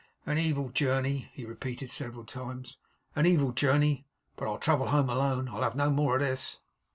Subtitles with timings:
[0.25, 2.75] 'An evil journey,' he repeated several times.
[3.15, 4.07] 'An evil journey.
[4.35, 5.47] But I'll travel home alone.
[5.49, 6.57] I'll have no more of this.